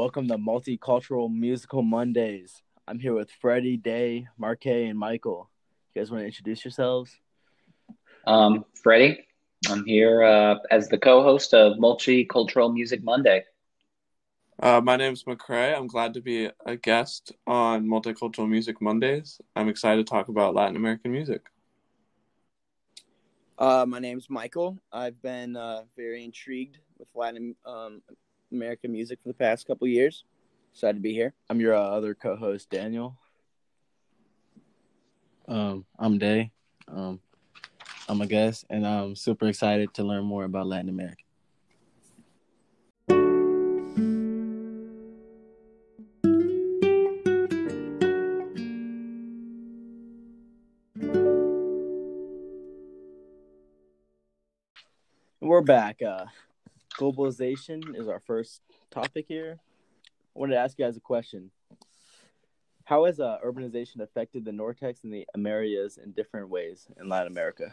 Welcome 0.00 0.28
to 0.28 0.38
Multicultural 0.38 1.30
Musical 1.30 1.82
Mondays. 1.82 2.62
I'm 2.88 2.98
here 2.98 3.12
with 3.12 3.30
Freddie, 3.30 3.76
Day, 3.76 4.28
Marquet, 4.38 4.86
and 4.86 4.98
Michael. 4.98 5.50
You 5.92 6.00
guys 6.00 6.10
want 6.10 6.22
to 6.22 6.26
introduce 6.26 6.64
yourselves? 6.64 7.14
Um, 8.26 8.64
Freddie, 8.82 9.26
I'm 9.68 9.84
here 9.84 10.22
uh, 10.22 10.54
as 10.70 10.88
the 10.88 10.96
co-host 10.96 11.52
of 11.52 11.76
Multicultural 11.76 12.72
Music 12.72 13.04
Monday. 13.04 13.44
Uh, 14.62 14.80
my 14.82 14.96
name 14.96 15.12
is 15.12 15.26
Macrae. 15.26 15.74
I'm 15.74 15.86
glad 15.86 16.14
to 16.14 16.22
be 16.22 16.48
a 16.64 16.76
guest 16.76 17.32
on 17.46 17.84
Multicultural 17.84 18.48
Music 18.48 18.80
Mondays. 18.80 19.38
I'm 19.54 19.68
excited 19.68 20.06
to 20.06 20.10
talk 20.10 20.28
about 20.28 20.54
Latin 20.54 20.76
American 20.76 21.12
music. 21.12 21.42
Uh, 23.58 23.84
my 23.86 23.98
name's 23.98 24.30
Michael. 24.30 24.78
I've 24.90 25.20
been 25.20 25.56
uh, 25.56 25.82
very 25.94 26.24
intrigued 26.24 26.78
with 26.98 27.08
Latin 27.14 27.54
um, 27.66 28.00
American 28.52 28.92
music 28.92 29.18
for 29.22 29.28
the 29.28 29.34
past 29.34 29.66
couple 29.66 29.86
years. 29.86 30.24
Excited 30.72 30.94
to 30.94 31.00
be 31.00 31.12
here. 31.12 31.34
I'm 31.48 31.60
your 31.60 31.74
uh, 31.74 31.80
other 31.80 32.14
co-host, 32.14 32.70
Daniel. 32.70 33.16
Um, 35.48 35.84
I'm 35.98 36.18
Day. 36.18 36.52
Um, 36.88 37.20
I'm 38.08 38.20
a 38.20 38.26
guest, 38.26 38.66
and 38.70 38.86
I'm 38.86 39.16
super 39.16 39.46
excited 39.46 39.92
to 39.94 40.04
learn 40.04 40.24
more 40.24 40.44
about 40.44 40.66
Latin 40.66 40.88
America. 40.88 41.24
We're 55.40 55.62
back. 55.62 56.00
Uh, 56.00 56.26
globalization 57.00 57.98
is 57.98 58.08
our 58.08 58.20
first 58.20 58.60
topic 58.90 59.24
here. 59.26 59.58
I 59.58 60.38
wanted 60.38 60.54
to 60.54 60.60
ask 60.60 60.78
you 60.78 60.84
guys 60.84 60.96
a 60.96 61.00
question. 61.00 61.50
How 62.84 63.06
has 63.06 63.20
uh, 63.20 63.38
urbanization 63.44 64.00
affected 64.00 64.44
the 64.44 64.50
Nortex 64.50 65.04
and 65.04 65.12
the 65.12 65.26
Aymaras 65.34 65.96
in 65.96 66.12
different 66.12 66.50
ways 66.50 66.88
in 67.00 67.08
Latin 67.08 67.32
America? 67.32 67.72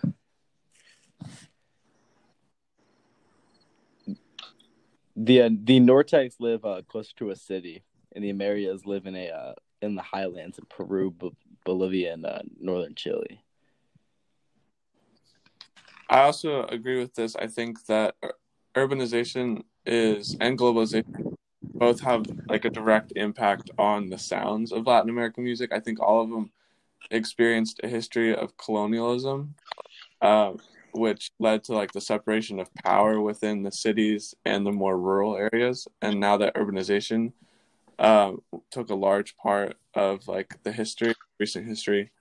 The 5.16 5.42
uh, 5.42 5.50
the 5.52 5.80
Nortex 5.80 6.36
live 6.40 6.64
uh, 6.64 6.84
closer 6.88 7.12
to 7.18 7.32
a 7.32 7.36
city, 7.36 7.84
and 8.14 8.24
the 8.24 8.32
Aymaras 8.32 8.86
live 8.86 9.08
in 9.08 9.16
a 9.16 9.30
uh, 9.30 9.54
in 9.82 9.96
the 9.96 10.04
highlands 10.04 10.60
in 10.60 10.66
Peru, 10.70 11.12
B- 11.12 11.32
Bolivia, 11.66 12.14
and 12.14 12.26
uh, 12.26 12.42
northern 12.60 12.94
Chile. 12.94 13.42
I 16.10 16.22
also 16.22 16.66
agree 16.66 17.00
with 17.00 17.16
this. 17.16 17.36
I 17.36 17.48
think 17.48 17.86
that 17.88 18.16
urbanization 18.78 19.64
is 19.86 20.38
and 20.40 20.58
globalization 20.58 21.36
both 21.62 22.00
have 22.02 22.26
like 22.48 22.66
a 22.66 22.70
direct 22.70 23.14
impact 23.16 23.70
on 23.78 24.10
the 24.10 24.18
sounds 24.18 24.72
of 24.72 24.86
Latin 24.86 25.10
American 25.10 25.44
music. 25.44 25.72
I 25.72 25.80
think 25.80 26.00
all 26.00 26.22
of 26.22 26.30
them 26.30 26.52
experienced 27.12 27.80
a 27.84 27.88
history 27.88 28.36
of 28.36 28.58
colonialism, 28.58 29.56
uh, 30.22 30.54
which 30.94 31.32
led 31.40 31.64
to 31.66 31.74
like 31.74 31.92
the 31.92 32.02
separation 32.02 32.60
of 32.60 32.74
power 32.76 33.22
within 33.22 33.64
the 33.64 33.72
cities 33.72 34.36
and 34.46 34.66
the 34.66 34.72
more 34.72 34.98
rural 34.98 35.38
areas. 35.38 35.88
And 36.02 36.20
now 36.20 36.38
that 36.38 36.56
urbanization 36.56 37.34
uh, 38.00 38.34
took 38.72 38.90
a 38.90 38.96
large 38.96 39.36
part 39.38 39.78
of 39.94 40.28
like 40.28 40.62
the 40.64 40.72
history, 40.72 41.14
recent 41.40 41.68
history, 41.68 42.12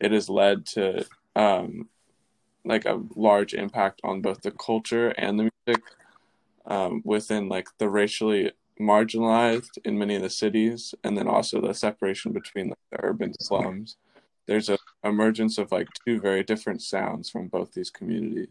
it 0.00 0.12
has 0.12 0.28
led 0.28 0.66
to 0.66 1.06
um, 1.34 1.88
like 2.66 2.84
a 2.84 3.02
large 3.14 3.54
impact 3.54 4.00
on 4.04 4.20
both 4.20 4.42
the 4.42 4.50
culture 4.50 5.08
and 5.10 5.38
the 5.38 5.50
music 5.66 5.84
um, 6.66 7.00
within 7.04 7.48
like 7.48 7.68
the 7.78 7.88
racially 7.88 8.52
marginalized 8.80 9.78
in 9.84 9.98
many 9.98 10.14
of 10.16 10.22
the 10.22 10.30
cities 10.30 10.94
and 11.04 11.16
then 11.16 11.28
also 11.28 11.60
the 11.60 11.72
separation 11.72 12.32
between 12.32 12.68
like, 12.68 12.78
the 12.90 12.98
urban 13.02 13.32
slums. 13.40 13.96
There's 14.46 14.68
a 14.68 14.78
emergence 15.02 15.58
of 15.58 15.72
like 15.72 15.88
two 16.04 16.20
very 16.20 16.42
different 16.42 16.82
sounds 16.82 17.30
from 17.30 17.48
both 17.48 17.72
these 17.72 17.90
communities. 17.90 18.48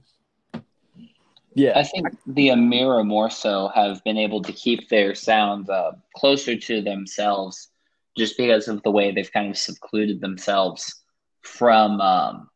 Yeah. 1.54 1.78
I 1.80 1.84
think 1.84 2.08
the 2.28 2.50
Aymara 2.50 3.06
more 3.06 3.30
so 3.30 3.70
have 3.70 4.04
been 4.04 4.18
able 4.18 4.42
to 4.42 4.52
keep 4.52 4.90
their 4.90 5.16
sounds 5.16 5.70
uh, 5.70 5.94
closer 6.16 6.58
to 6.58 6.82
themselves 6.82 7.70
just 8.18 8.38
because 8.38 8.68
of 8.68 8.82
the 8.84 8.92
way 8.92 9.12
they've 9.12 9.32
kind 9.32 9.50
of 9.50 9.58
secluded 9.58 10.20
themselves 10.22 11.04
from 11.42 12.02
um, 12.02 12.50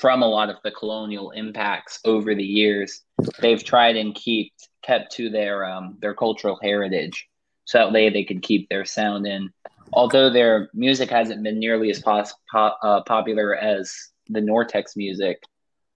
from 0.00 0.22
a 0.22 0.28
lot 0.28 0.50
of 0.50 0.56
the 0.62 0.70
colonial 0.70 1.30
impacts 1.30 2.00
over 2.04 2.34
the 2.34 2.44
years. 2.44 3.02
They've 3.40 3.62
tried 3.62 3.96
and 3.96 4.14
keep 4.14 4.52
kept 4.82 5.12
to 5.12 5.30
their 5.30 5.64
um, 5.64 5.96
their 6.00 6.14
cultural 6.14 6.58
heritage, 6.62 7.28
so 7.64 7.78
that 7.78 7.92
way 7.92 8.10
they 8.10 8.24
could 8.24 8.42
keep 8.42 8.68
their 8.68 8.84
sound 8.84 9.26
in. 9.26 9.50
Although 9.92 10.30
their 10.30 10.68
music 10.74 11.10
hasn't 11.10 11.42
been 11.42 11.58
nearly 11.58 11.90
as 11.90 12.00
pos- 12.00 12.34
po- 12.52 12.74
uh, 12.82 13.02
popular 13.04 13.54
as 13.54 13.94
the 14.28 14.40
Nortex 14.40 14.96
music, 14.96 15.42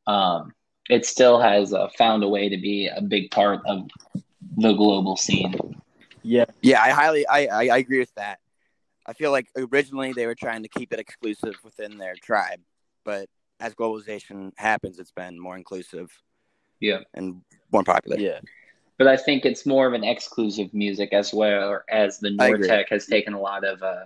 um, 0.07 0.53
it 0.89 1.05
still 1.05 1.41
has 1.41 1.75
uh, 1.75 1.89
found 1.99 2.23
a 2.25 2.29
way 2.29 2.49
to 2.49 2.57
be 2.57 2.89
a 2.89 3.03
big 3.03 3.31
part 3.31 3.61
of 3.67 3.89
the 4.57 4.73
global 4.73 5.17
scene. 5.17 5.55
Yeah, 6.23 6.47
yeah, 6.63 6.83
I 6.83 6.91
highly 6.91 7.27
I, 7.27 7.47
I, 7.47 7.69
I 7.69 7.79
agree 7.79 7.99
with 7.99 8.15
that. 8.15 8.39
I 9.07 9.13
feel 9.13 9.31
like 9.31 9.49
originally 9.57 10.13
they 10.13 10.27
were 10.27 10.35
trying 10.35 10.63
to 10.63 10.69
keep 10.69 10.93
it 10.93 11.01
exclusive 11.01 11.57
within 11.65 11.99
their 11.99 12.15
tribe, 12.15 12.61
but 13.05 13.29
as 13.61 13.75
globalization 13.75 14.53
happens, 14.57 14.99
it's 14.99 15.13
been 15.13 15.39
more 15.39 15.57
inclusive. 15.57 16.11
Yeah. 16.81 17.01
And 17.15 17.43
more 17.73 17.85
popular. 17.85 18.19
Yeah. 18.19 18.41
But 18.99 19.07
I 19.07 19.17
think 19.17 19.45
it's 19.45 19.65
more 19.65 19.87
of 19.87 19.95
an 19.95 20.05
exclusive 20.05 20.75
music 20.75 21.13
as 21.13 21.33
well 21.33 21.83
as 21.89 22.19
the 22.19 22.31
Nortec 22.31 22.87
has 22.91 23.07
taken 23.07 23.33
a 23.33 23.41
lot 23.41 23.65
of 23.65 23.83
uh, 23.83 24.05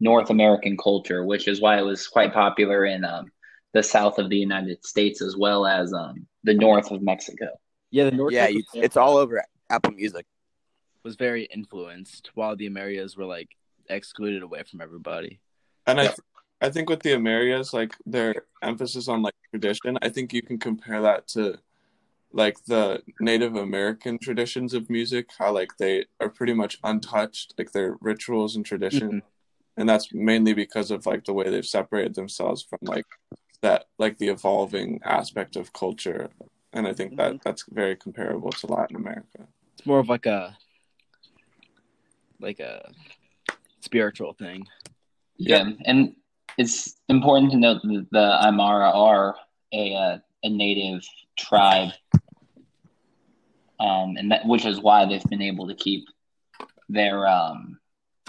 North 0.00 0.30
American 0.30 0.76
culture, 0.76 1.24
which 1.24 1.46
is 1.46 1.60
why 1.60 1.78
it 1.78 1.82
was 1.82 2.08
quite 2.08 2.32
popular 2.32 2.86
in 2.86 3.04
um, 3.04 3.30
the 3.72 3.82
south 3.82 4.18
of 4.18 4.30
the 4.30 4.36
United 4.36 4.84
States 4.84 5.22
as 5.22 5.36
well 5.36 5.64
as 5.66 5.92
um, 5.92 6.26
the 6.42 6.54
north 6.54 6.90
of 6.90 7.02
Mexico. 7.02 7.48
Yeah, 7.90 8.04
the 8.04 8.10
North. 8.10 8.32
Yeah, 8.32 8.48
you, 8.48 8.64
it's 8.74 8.96
all 8.96 9.16
over 9.16 9.44
Apple 9.70 9.92
Music. 9.92 10.26
Was 11.04 11.16
very 11.16 11.44
influenced, 11.44 12.30
while 12.34 12.56
the 12.56 12.68
Aymaras 12.68 13.16
were 13.16 13.24
like 13.24 13.48
excluded 13.88 14.42
away 14.42 14.62
from 14.68 14.80
everybody. 14.80 15.40
And 15.86 16.00
I, 16.00 16.04
th- 16.04 16.18
I 16.62 16.70
think 16.70 16.88
with 16.88 17.02
the 17.02 17.10
Aymaras, 17.10 17.72
like 17.72 17.94
their 18.06 18.44
emphasis 18.62 19.08
on 19.08 19.20
like 19.20 19.34
tradition, 19.50 19.98
I 20.00 20.08
think 20.08 20.32
you 20.32 20.42
can 20.42 20.58
compare 20.58 21.02
that 21.02 21.26
to 21.28 21.58
like 22.32 22.64
the 22.66 23.02
Native 23.20 23.56
American 23.56 24.18
traditions 24.18 24.72
of 24.72 24.88
music, 24.88 25.30
how 25.38 25.52
like 25.52 25.76
they 25.78 26.06
are 26.20 26.28
pretty 26.28 26.54
much 26.54 26.78
untouched, 26.84 27.54
like 27.58 27.72
their 27.72 27.96
rituals 28.00 28.54
and 28.54 28.64
tradition. 28.64 29.08
Mm-hmm. 29.08 29.28
And 29.76 29.88
that's 29.88 30.14
mainly 30.14 30.52
because 30.54 30.90
of 30.92 31.04
like 31.04 31.24
the 31.24 31.32
way 31.32 31.50
they've 31.50 31.66
separated 31.66 32.14
themselves 32.14 32.62
from 32.62 32.78
like 32.82 33.06
that 33.62 33.86
like 33.98 34.18
the 34.18 34.28
evolving 34.28 35.00
aspect 35.04 35.56
of 35.56 35.72
culture. 35.72 36.30
And 36.72 36.86
I 36.86 36.92
think 36.92 37.16
that 37.16 37.32
mm-hmm. 37.32 37.38
that's 37.42 37.64
very 37.70 37.96
comparable 37.96 38.50
to 38.52 38.66
Latin 38.68 38.96
America. 38.96 39.48
It's 39.74 39.84
more 39.84 39.98
of 39.98 40.08
like 40.08 40.26
a 40.26 40.56
like 42.38 42.60
a 42.60 42.92
spiritual 43.80 44.32
thing. 44.32 44.68
Yeah, 45.38 45.70
and 45.84 46.14
it's 46.58 46.94
important 47.08 47.52
to 47.52 47.58
note 47.58 47.82
that 47.82 48.06
the 48.10 48.38
Aymara 48.42 48.94
are 48.94 49.36
a 49.72 49.94
uh, 49.94 50.18
a 50.44 50.48
native 50.48 51.02
tribe, 51.38 51.90
um, 53.80 54.16
and 54.16 54.30
that 54.30 54.46
which 54.46 54.64
is 54.64 54.80
why 54.80 55.06
they've 55.06 55.24
been 55.24 55.42
able 55.42 55.68
to 55.68 55.74
keep 55.74 56.04
their 56.88 57.26
um, 57.26 57.78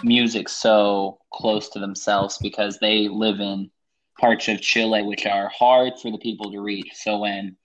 music 0.03 0.50
so 0.50 1.19
close 1.31 1.69
to 1.69 1.79
themselves 1.79 2.38
because 2.41 2.78
they 2.79 3.07
live 3.07 3.39
in 3.39 3.69
parts 4.19 4.47
of 4.47 4.61
Chile 4.61 5.01
which 5.01 5.25
are 5.25 5.50
hard 5.50 5.94
for 6.00 6.11
the 6.11 6.17
people 6.17 6.51
to 6.51 6.61
reach. 6.61 6.91
So 6.94 7.19
when 7.19 7.57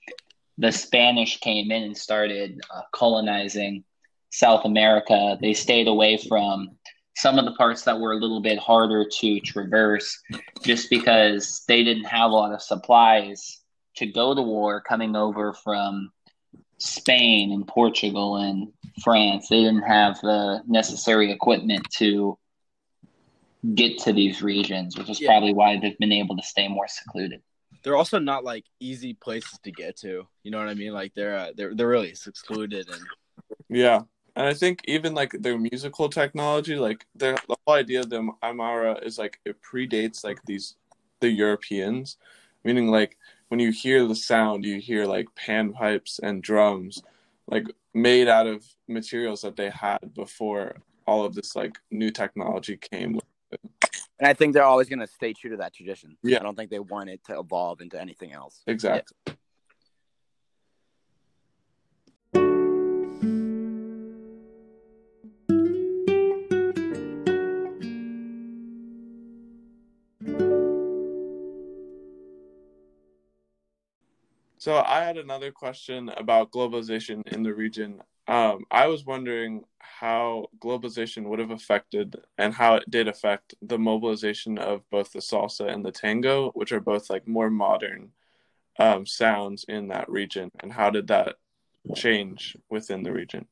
the 0.56 0.72
Spanish 0.72 1.38
came 1.38 1.70
in 1.70 1.84
and 1.84 1.96
started 1.96 2.60
uh, 2.74 2.82
colonizing 2.92 3.84
South 4.30 4.64
America, 4.64 5.38
they 5.40 5.54
stayed 5.54 5.88
away 5.88 6.16
from 6.16 6.70
some 7.18 7.36
of 7.36 7.44
the 7.44 7.52
parts 7.52 7.82
that 7.82 7.98
were 7.98 8.12
a 8.12 8.16
little 8.16 8.40
bit 8.40 8.58
harder 8.60 9.04
to 9.04 9.40
traverse 9.40 10.22
just 10.62 10.88
because 10.88 11.64
they 11.66 11.82
didn't 11.82 12.04
have 12.04 12.30
a 12.30 12.34
lot 12.34 12.54
of 12.54 12.62
supplies 12.62 13.60
to 13.96 14.06
go 14.06 14.36
to 14.36 14.40
war 14.40 14.80
coming 14.80 15.16
over 15.16 15.52
from 15.52 16.12
Spain 16.78 17.50
and 17.50 17.66
Portugal 17.66 18.36
and 18.36 18.68
France. 19.02 19.48
They 19.48 19.64
didn't 19.64 19.82
have 19.82 20.20
the 20.20 20.62
necessary 20.68 21.32
equipment 21.32 21.84
to 21.96 22.38
get 23.74 23.98
to 23.98 24.12
these 24.12 24.40
regions, 24.40 24.96
which 24.96 25.10
is 25.10 25.20
yeah. 25.20 25.30
probably 25.30 25.52
why 25.52 25.76
they've 25.80 25.98
been 25.98 26.12
able 26.12 26.36
to 26.36 26.42
stay 26.44 26.68
more 26.68 26.86
secluded. 26.86 27.42
They're 27.82 27.96
also 27.96 28.20
not 28.20 28.44
like 28.44 28.64
easy 28.78 29.14
places 29.14 29.58
to 29.64 29.72
get 29.72 29.96
to. 29.98 30.28
You 30.44 30.50
know 30.52 30.58
what 30.58 30.68
I 30.68 30.74
mean? 30.74 30.92
Like 30.92 31.14
they're 31.14 31.36
uh, 31.36 31.50
they're 31.56 31.74
they're 31.74 31.88
really 31.88 32.14
secluded 32.14 32.88
and 32.88 33.02
yeah. 33.68 34.02
And 34.38 34.46
I 34.46 34.54
think 34.54 34.82
even 34.84 35.14
like 35.14 35.32
their 35.32 35.58
musical 35.58 36.08
technology, 36.08 36.76
like 36.76 37.04
their 37.12 37.36
the 37.48 37.56
whole 37.66 37.74
idea 37.74 38.00
of 38.00 38.08
the 38.08 38.30
Aymara 38.40 39.04
is 39.04 39.18
like 39.18 39.40
it 39.44 39.56
predates 39.60 40.22
like 40.22 40.38
these 40.46 40.76
the 41.18 41.28
Europeans, 41.28 42.18
meaning 42.62 42.86
like 42.86 43.18
when 43.48 43.58
you 43.58 43.72
hear 43.72 44.06
the 44.06 44.14
sound, 44.14 44.64
you 44.64 44.80
hear 44.80 45.06
like 45.06 45.26
panpipes 45.34 46.20
and 46.22 46.40
drums, 46.40 47.02
like 47.48 47.66
made 47.94 48.28
out 48.28 48.46
of 48.46 48.64
materials 48.86 49.42
that 49.42 49.56
they 49.56 49.70
had 49.70 50.14
before 50.14 50.76
all 51.04 51.24
of 51.24 51.34
this 51.34 51.56
like 51.56 51.76
new 51.90 52.12
technology 52.12 52.76
came 52.76 53.14
with 53.14 53.24
And 54.20 54.28
I 54.28 54.34
think 54.34 54.54
they're 54.54 54.62
always 54.62 54.88
going 54.88 55.00
to 55.00 55.08
stay 55.08 55.32
true 55.32 55.50
to 55.50 55.56
that 55.56 55.74
tradition. 55.74 56.16
Yeah. 56.22 56.38
I 56.38 56.42
don't 56.44 56.54
think 56.54 56.70
they 56.70 56.78
want 56.78 57.10
it 57.10 57.24
to 57.24 57.40
evolve 57.40 57.80
into 57.80 58.00
anything 58.00 58.32
else. 58.32 58.62
exactly 58.68 59.16
So 74.58 74.82
I 74.84 75.04
had 75.04 75.16
another 75.16 75.52
question 75.52 76.08
about 76.16 76.50
globalization 76.50 77.26
in 77.28 77.44
the 77.44 77.54
region. 77.54 78.02
Um, 78.26 78.64
I 78.72 78.88
was 78.88 79.06
wondering 79.06 79.62
how 79.78 80.46
globalization 80.58 81.24
would 81.28 81.38
have 81.38 81.52
affected 81.52 82.16
and 82.38 82.52
how 82.52 82.74
it 82.74 82.90
did 82.90 83.06
affect 83.06 83.54
the 83.62 83.78
mobilization 83.78 84.58
of 84.58 84.82
both 84.90 85.12
the 85.12 85.20
salsa 85.20 85.72
and 85.72 85.84
the 85.84 85.92
tango, 85.92 86.50
which 86.50 86.72
are 86.72 86.80
both 86.80 87.08
like 87.08 87.28
more 87.28 87.50
modern 87.50 88.10
um, 88.80 89.06
sounds 89.06 89.64
in 89.68 89.88
that 89.88 90.10
region, 90.10 90.50
and 90.60 90.72
how 90.72 90.90
did 90.90 91.06
that 91.06 91.36
change 91.94 92.56
within 92.68 93.04
the 93.04 93.12
region? 93.12 93.46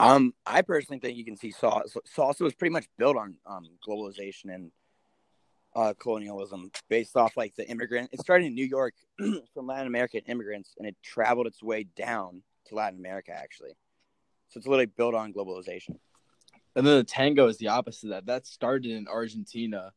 Um, 0.00 0.32
I 0.46 0.62
personally 0.62 1.00
think 1.00 1.18
you 1.18 1.24
can 1.24 1.36
see 1.36 1.52
salsa. 1.52 1.96
Salsa 2.16 2.40
was 2.40 2.54
pretty 2.54 2.72
much 2.72 2.86
built 2.96 3.16
on 3.16 3.36
um, 3.46 3.64
globalization 3.86 4.54
and 4.54 4.70
uh, 5.78 5.94
colonialism, 5.94 6.72
based 6.88 7.16
off 7.16 7.36
like 7.36 7.54
the 7.54 7.68
immigrant. 7.68 8.10
It 8.12 8.20
started 8.20 8.46
in 8.46 8.54
New 8.54 8.66
York 8.66 8.94
from 9.54 9.68
Latin 9.68 9.86
American 9.86 10.22
immigrants, 10.26 10.74
and 10.76 10.88
it 10.88 10.96
traveled 11.04 11.46
its 11.46 11.62
way 11.62 11.84
down 11.96 12.42
to 12.66 12.74
Latin 12.74 12.98
America, 12.98 13.30
actually. 13.32 13.70
So 14.48 14.58
it's 14.58 14.66
literally 14.66 14.86
built 14.86 15.14
on 15.14 15.32
globalization. 15.32 15.96
And 16.74 16.84
then 16.84 16.96
the 16.96 17.04
tango 17.04 17.46
is 17.46 17.58
the 17.58 17.68
opposite 17.68 18.06
of 18.06 18.10
that. 18.10 18.26
That 18.26 18.46
started 18.46 18.90
in 18.90 19.06
Argentina 19.06 19.92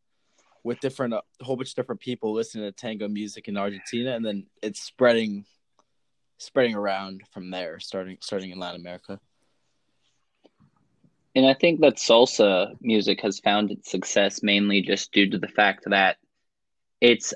with 0.63 0.79
different 0.81 1.15
a 1.15 1.23
whole 1.41 1.55
bunch 1.55 1.69
of 1.69 1.75
different 1.75 2.01
people 2.01 2.31
listening 2.31 2.65
to 2.65 2.71
tango 2.71 3.07
music 3.07 3.47
in 3.47 3.57
Argentina, 3.57 4.15
and 4.15 4.23
then 4.23 4.45
it's 4.61 4.83
spreading 4.83 5.45
spreading 6.37 6.75
around 6.75 7.23
from 7.31 7.49
there, 7.49 7.79
starting 7.79 8.17
starting 8.21 8.51
in 8.51 8.59
Latin 8.59 8.81
America. 8.81 9.19
And 11.35 11.45
I 11.45 11.53
think 11.53 11.81
that 11.81 11.95
salsa 11.95 12.75
music 12.81 13.21
has 13.21 13.39
found 13.39 13.71
its 13.71 13.89
success 13.89 14.43
mainly 14.43 14.81
just 14.81 15.11
due 15.11 15.29
to 15.29 15.37
the 15.37 15.47
fact 15.47 15.83
that 15.87 16.17
it's 16.99 17.33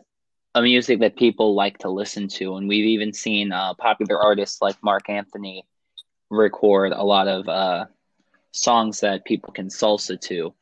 a 0.53 0.61
music 0.61 0.99
that 0.99 1.17
people 1.17 1.55
like 1.55 1.79
to 1.79 1.89
listen 1.89 2.27
to. 2.27 2.55
And 2.55 2.67
we've 2.67 2.85
even 2.85 3.13
seen 3.13 3.51
uh, 3.51 3.73
popular 3.75 4.21
artists 4.21 4.61
like 4.61 4.75
Marc 4.83 5.09
Anthony 5.09 5.65
record 6.29 6.91
a 6.91 7.03
lot 7.03 7.27
of 7.27 7.47
uh, 7.47 7.85
songs 8.51 9.01
that 9.01 9.25
people 9.25 9.53
can 9.53 9.67
salsa 9.69 10.19
to. 10.21 10.53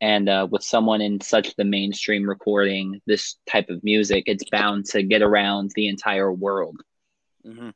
And 0.00 0.28
uh, 0.28 0.46
with 0.50 0.62
someone 0.62 1.00
in 1.00 1.20
such 1.20 1.54
the 1.56 1.64
mainstream 1.64 2.28
recording 2.28 3.00
this 3.06 3.36
type 3.50 3.70
of 3.70 3.82
music, 3.82 4.24
it's 4.26 4.44
bound 4.50 4.86
to 4.86 5.02
get 5.02 5.22
around 5.22 5.72
the 5.74 5.88
entire 5.88 6.32
world. 6.32 6.76
hmm 7.44 7.70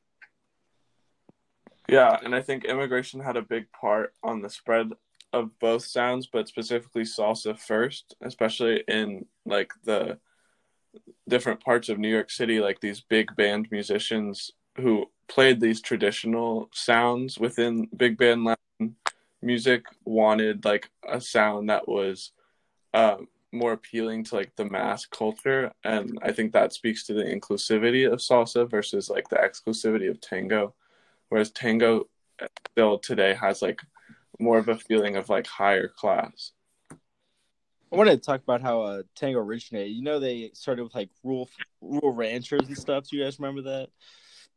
Yeah, 1.88 2.16
and 2.22 2.34
I 2.34 2.42
think 2.42 2.64
immigration 2.64 3.20
had 3.20 3.36
a 3.36 3.42
big 3.42 3.70
part 3.72 4.14
on 4.22 4.40
the 4.40 4.50
spread 4.50 4.92
of 5.32 5.58
both 5.58 5.84
sounds, 5.84 6.26
but 6.26 6.48
specifically 6.48 7.02
salsa 7.02 7.58
first, 7.58 8.14
especially 8.20 8.84
in 8.88 9.26
like 9.46 9.72
the 9.84 10.18
different 11.28 11.60
parts 11.60 11.88
of 11.88 11.98
New 11.98 12.08
York 12.08 12.30
City, 12.30 12.60
like 12.60 12.80
these 12.80 13.00
big 13.00 13.34
band 13.36 13.68
musicians 13.70 14.50
who 14.76 15.06
played 15.28 15.60
these 15.60 15.80
traditional 15.80 16.68
sounds 16.72 17.38
within 17.38 17.88
big 17.96 18.18
band 18.18 18.44
Latin 18.44 18.96
music 19.40 19.84
wanted 20.04 20.64
like 20.64 20.88
a 21.08 21.20
sound 21.20 21.68
that 21.68 21.88
was 21.88 22.32
um, 22.94 23.26
more 23.52 23.72
appealing 23.72 24.24
to 24.24 24.34
like 24.34 24.54
the 24.56 24.64
mass 24.64 25.06
culture, 25.06 25.72
and 25.84 26.18
I 26.22 26.32
think 26.32 26.52
that 26.52 26.72
speaks 26.72 27.04
to 27.06 27.14
the 27.14 27.24
inclusivity 27.24 28.10
of 28.10 28.20
salsa 28.20 28.68
versus 28.68 29.10
like 29.10 29.28
the 29.28 29.36
exclusivity 29.36 30.10
of 30.10 30.20
tango 30.20 30.74
whereas 31.32 31.50
tango 31.50 32.04
still 32.72 32.98
today 32.98 33.32
has 33.32 33.62
like 33.62 33.80
more 34.38 34.58
of 34.58 34.68
a 34.68 34.76
feeling 34.76 35.16
of 35.16 35.30
like 35.30 35.46
higher 35.46 35.88
class 35.88 36.52
I 36.90 37.96
wanted 37.96 38.22
to 38.22 38.26
talk 38.26 38.42
about 38.42 38.62
how 38.62 38.80
uh, 38.80 39.02
tango 39.14 39.38
originated. 39.40 39.92
You 39.92 40.02
know, 40.02 40.18
they 40.18 40.50
started 40.54 40.82
with 40.82 40.94
like 40.94 41.10
rural 41.22 41.50
rural 41.82 42.14
ranchers 42.14 42.66
and 42.66 42.78
stuff. 42.78 43.04
Do 43.06 43.18
you 43.18 43.24
guys 43.24 43.38
remember 43.38 43.60
that? 43.62 43.88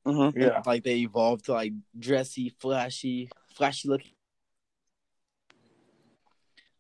hmm 0.06 0.40
yeah 0.40 0.62
Like 0.66 0.86
they 0.86 1.00
evolved 1.00 1.46
to 1.46 1.52
like 1.52 1.74
dressy, 2.00 2.56
flashy, 2.62 3.30
flashy 3.54 3.90
looking. 3.90 4.14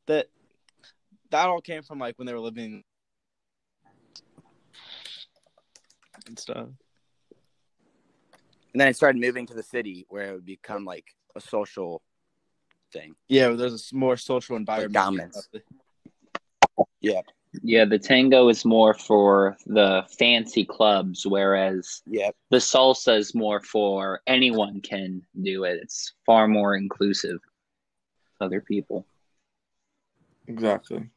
That 0.07 0.27
that 1.31 1.49
all 1.49 1.59
came 1.59 1.83
from 1.83 1.99
like 1.99 2.17
when 2.17 2.25
they 2.25 2.33
were 2.33 2.39
living 2.39 2.83
and 6.25 6.39
stuff. 6.39 6.69
And 8.75 8.81
then 8.81 8.89
it 8.89 8.97
started 8.97 9.21
moving 9.21 9.45
to 9.47 9.53
the 9.53 9.63
city 9.63 10.05
where 10.09 10.31
it 10.31 10.33
would 10.33 10.45
become 10.45 10.83
like 10.83 11.05
a 11.33 11.39
social 11.39 12.01
thing. 12.91 13.15
Yeah, 13.29 13.51
there's 13.51 13.89
a 13.93 13.95
more 13.95 14.17
social 14.17 14.57
environment. 14.57 14.93
dominance. 14.93 15.47
Yeah, 16.99 17.85
the 17.85 17.97
tango 17.97 18.49
is 18.49 18.65
more 18.65 18.93
for 18.93 19.55
the 19.65 20.05
fancy 20.19 20.65
clubs, 20.65 21.25
whereas 21.25 22.01
Yeah. 22.05 22.31
the 22.49 22.57
salsa 22.57 23.17
is 23.17 23.33
more 23.33 23.61
for 23.61 24.19
anyone 24.27 24.81
can 24.81 25.25
do 25.41 25.63
it. 25.63 25.79
It's 25.81 26.11
far 26.25 26.45
more 26.45 26.75
inclusive 26.75 27.39
other 28.41 28.59
people. 28.59 29.05
exactly 30.47 31.09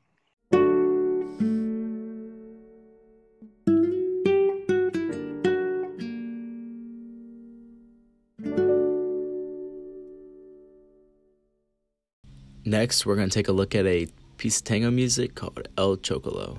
Next, 12.69 13.06
we're 13.06 13.17
gonna 13.17 13.31
take 13.31 13.49
a 13.49 13.53
look 13.53 13.75
at 13.75 13.87
a 13.87 14.09
piece 14.37 14.59
of 14.59 14.65
tango 14.65 14.91
music 14.91 15.35
called 15.35 15.67
El 15.79 15.97
Choclo. 15.97 16.59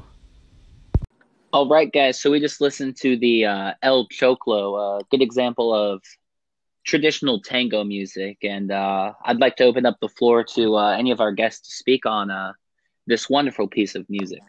All 1.54 1.70
right, 1.70 1.94
guys. 1.94 2.20
So 2.20 2.32
we 2.32 2.40
just 2.40 2.62
listened 2.62 2.98
to 2.98 3.16
the 3.16 3.46
uh, 3.46 3.74
El 3.84 4.08
Choclo, 4.08 5.00
a 5.00 5.04
good 5.12 5.22
example 5.22 5.72
of 5.72 6.02
traditional 6.84 7.40
tango 7.40 7.84
music, 7.84 8.40
and 8.42 8.72
uh, 8.72 9.14
I'd 9.24 9.40
like 9.40 9.56
to 9.58 9.66
open 9.66 9.86
up 9.86 10.00
the 10.02 10.10
floor 10.10 10.44
to 10.56 10.78
uh, 10.78 10.98
any 10.98 11.12
of 11.12 11.22
our 11.22 11.32
guests 11.32 11.70
to 11.70 11.76
speak 11.76 12.08
on 12.08 12.32
uh, 12.32 12.54
this 13.06 13.30
wonderful 13.30 13.68
piece 13.68 13.94
of 13.94 14.10
music. 14.10 14.42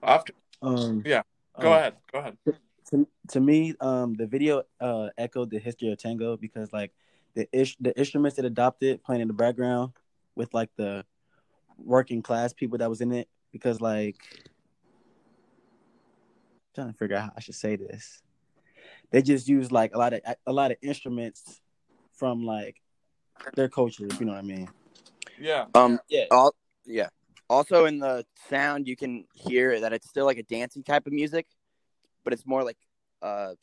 after 0.00 0.32
Um, 0.62 1.02
Yeah, 1.04 1.22
go 1.60 1.72
um, 1.72 1.78
ahead 1.78 1.94
go 2.12 2.18
ahead 2.20 2.36
To, 3.28 3.32
to 3.32 3.40
me, 3.40 3.74
um, 3.80 4.14
the 4.14 4.26
video 4.26 4.62
uh 4.80 5.08
echoed 5.18 5.50
the 5.50 5.58
history 5.58 5.90
of 5.92 5.98
tango 5.98 6.36
because 6.36 6.72
like 6.72 6.92
the 7.34 7.48
ish 7.52 7.76
the 7.80 7.96
instruments 7.98 8.38
it 8.38 8.44
adopted 8.44 9.02
playing 9.02 9.22
in 9.22 9.28
the 9.28 9.34
background 9.34 9.92
with 10.34 10.52
like 10.54 10.70
the 10.76 11.04
working 11.78 12.22
class 12.22 12.52
people 12.52 12.78
that 12.78 12.88
was 12.88 13.00
in 13.00 13.12
it 13.12 13.28
because 13.52 13.80
like 13.80 14.16
trying 16.74 16.92
to 16.92 16.98
figure 16.98 17.16
out 17.16 17.24
how 17.24 17.32
I 17.36 17.40
should 17.40 17.54
say 17.54 17.76
this. 17.76 18.22
They 19.10 19.22
just 19.22 19.48
use 19.48 19.70
like 19.70 19.94
a 19.94 19.98
lot 19.98 20.12
of 20.12 20.20
a 20.46 20.52
lot 20.52 20.70
of 20.70 20.76
instruments 20.82 21.60
from 22.12 22.44
like 22.44 22.80
their 23.54 23.68
culture, 23.68 24.06
if 24.06 24.20
you 24.20 24.26
know 24.26 24.32
what 24.32 24.38
I 24.38 24.42
mean. 24.42 24.68
yeah 25.38 25.66
Um. 25.74 26.00
Yeah. 26.08 26.26
All. 26.30 26.54
Yeah. 26.84 27.08
Also, 27.50 27.84
in 27.84 27.98
the 27.98 28.24
sound, 28.48 28.88
you 28.88 28.96
can 28.96 29.26
hear 29.34 29.78
that 29.80 29.92
it's 29.92 30.08
still 30.08 30.24
like 30.24 30.38
a 30.38 30.42
dancing 30.42 30.82
type 30.82 31.06
of 31.06 31.12
music, 31.12 31.46
but 32.24 32.32
it's 32.32 32.46
more 32.46 32.64
like 32.64 32.78
uh 33.22 33.54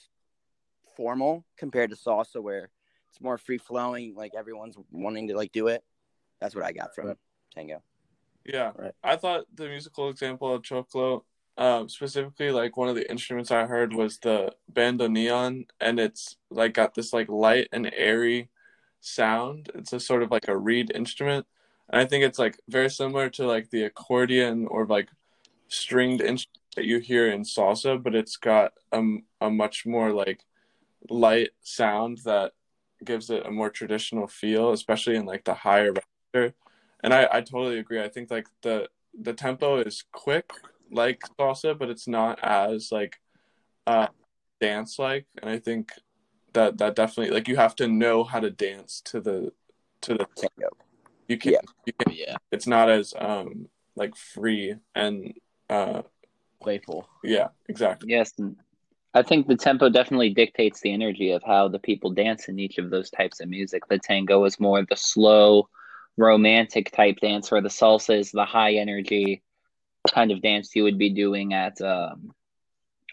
formal 0.96 1.46
compared 1.58 1.89
to 1.91 1.96
salsa, 1.96 2.41
where 2.41 2.70
it's 3.10 3.22
more 3.22 3.38
free 3.38 3.58
flowing. 3.58 4.15
Like 4.15 4.34
everyone's 4.38 4.75
wanting 4.91 5.27
to 5.29 5.36
like 5.36 5.51
do 5.51 5.67
it. 5.67 5.84
That's 6.39 6.55
what 6.55 6.65
I 6.65 6.72
got 6.72 6.96
from 6.96 7.08
Right. 7.08 7.17
tango. 7.53 7.84
yeah 8.46 8.72
Right. 8.75 8.93
i 9.03 9.15
thought 9.15 9.46
the 9.53 9.67
musical 9.67 10.10
example 10.10 10.53
of 10.53 10.63
choclo 10.63 11.22
um, 11.58 11.89
specifically 11.89 12.50
like 12.50 12.77
one 12.77 12.88
of 12.89 12.96
the 12.96 13.10
instruments 13.12 13.51
i 13.51 13.65
heard 13.65 13.93
was 13.93 14.17
the 14.20 14.53
bandoneon 14.74 15.65
and 15.79 16.00
it's 16.00 16.38
like 16.50 16.74
got 16.74 16.96
this 16.96 17.12
like 17.13 17.29
light 17.29 17.67
and 17.72 17.91
airy 17.96 18.50
sound 19.01 19.70
it's 19.75 19.93
a 19.93 20.00
sort 20.00 20.24
of 20.24 20.31
like 20.31 20.48
a 20.48 20.58
reed 20.58 20.91
instrument 20.96 21.46
and 21.89 22.01
i 22.01 22.05
think 22.05 22.24
it's 22.24 22.39
like 22.39 22.58
very 22.70 22.89
similar 22.89 23.29
to 23.29 23.46
like 23.46 23.70
the 23.70 23.84
accordion 23.84 24.65
or 24.67 24.86
like 24.88 25.10
stringed 25.67 26.22
instrument 26.22 26.61
that 26.75 26.85
you 26.85 26.99
hear 26.99 27.29
in 27.31 27.41
salsa 27.41 28.01
but 28.01 28.15
it's 28.15 28.37
got 28.37 28.73
a, 28.91 29.01
a 29.41 29.49
much 29.49 29.85
more 29.85 30.11
like 30.11 30.45
light 31.09 31.49
sound 31.61 32.19
that 32.25 32.53
gives 33.03 33.29
it 33.29 33.45
a 33.45 33.51
more 33.51 33.69
traditional 33.69 34.27
feel 34.27 34.71
especially 34.71 35.15
in 35.15 35.25
like 35.25 35.43
the 35.43 35.53
higher 35.53 35.91
register 35.93 36.55
and 37.03 37.13
I, 37.13 37.27
I 37.31 37.41
totally 37.41 37.79
agree. 37.79 38.01
I 38.01 38.09
think 38.09 38.31
like 38.31 38.47
the 38.61 38.89
the 39.19 39.33
tempo 39.33 39.77
is 39.79 40.03
quick 40.11 40.51
like 40.91 41.21
salsa, 41.39 41.77
but 41.77 41.89
it's 41.89 42.07
not 42.07 42.39
as 42.43 42.89
like 42.91 43.19
uh 43.87 44.07
dance 44.59 44.99
like. 44.99 45.25
And 45.41 45.49
I 45.49 45.59
think 45.59 45.91
that 46.53 46.77
that 46.77 46.95
definitely 46.95 47.33
like 47.33 47.47
you 47.47 47.55
have 47.55 47.75
to 47.77 47.87
know 47.87 48.23
how 48.23 48.39
to 48.39 48.51
dance 48.51 49.01
to 49.05 49.19
the 49.19 49.51
to 50.01 50.13
the 50.13 50.27
Tango. 50.35 50.69
you 51.27 51.37
can 51.37 51.53
Yeah. 51.53 51.59
you 51.85 51.93
can 51.93 52.13
Yeah. 52.13 52.35
it's 52.51 52.67
not 52.67 52.89
as 52.89 53.13
um 53.17 53.67
like 53.95 54.15
free 54.15 54.75
and 54.95 55.33
uh 55.69 56.03
Playful. 56.62 57.08
yeah 57.24 57.50
exactly 57.70 58.10
Yes, 58.10 58.34
and 58.38 58.56
I 59.13 59.24
think 59.24 59.48
the 59.48 59.58
tempo 59.58 59.89
definitely 59.89 60.30
dictates 60.34 60.80
the 60.82 60.94
energy 60.94 61.32
of 61.32 61.44
how 61.44 61.68
the 61.68 61.80
people 61.80 62.12
dance 62.12 62.48
in 62.48 62.60
each 62.60 62.77
of 62.77 62.89
those 62.89 63.10
types 63.10 63.39
of 63.41 63.50
music. 63.50 63.88
The 63.88 64.00
tango 64.00 64.46
is 64.46 64.60
more 64.60 64.86
the 64.89 64.96
slow, 64.96 65.68
romantic 66.18 66.91
type 66.91 67.18
dance, 67.22 67.51
where 67.51 67.62
the 67.62 67.70
salsa 67.70 68.18
is 68.18 68.32
the 68.32 68.46
high 68.46 68.74
energy 68.75 69.41
kind 70.13 70.32
of 70.32 70.41
dance 70.41 70.75
you 70.75 70.84
would 70.84 70.98
be 70.98 71.10
doing 71.10 71.53
at 71.53 71.80
um, 71.82 72.34